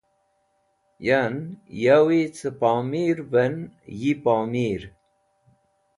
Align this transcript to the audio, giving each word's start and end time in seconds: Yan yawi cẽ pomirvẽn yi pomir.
Yan 1.07 1.35
yawi 1.83 2.19
cẽ 2.37 2.55
pomirvẽn 2.59 3.55
yi 3.99 4.11
pomir. 4.23 4.81